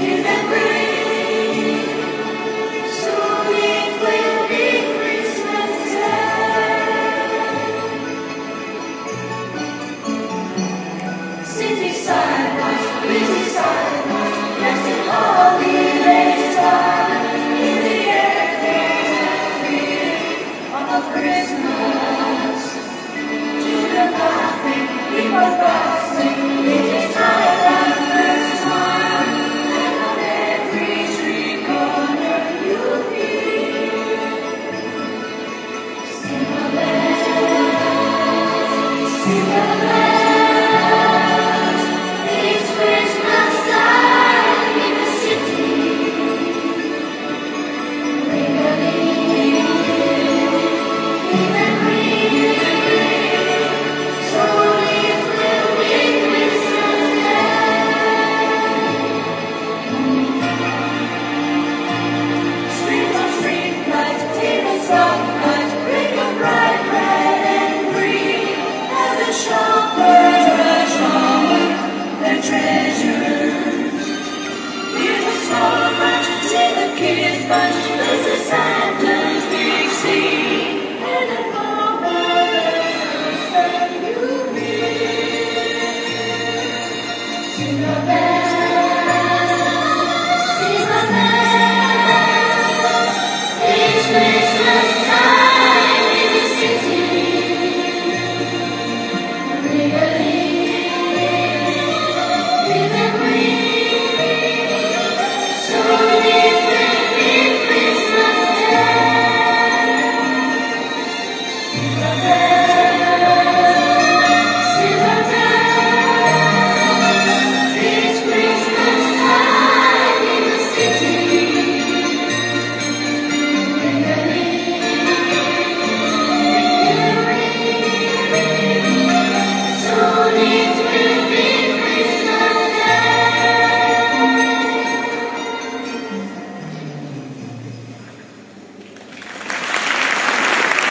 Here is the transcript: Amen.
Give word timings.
Amen. 0.00 0.33